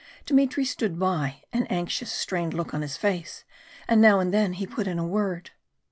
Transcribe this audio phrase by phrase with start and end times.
[0.25, 3.43] Dmitry stood by, an anxious, strained look on his face,
[3.87, 5.51] and now and then he put in a word.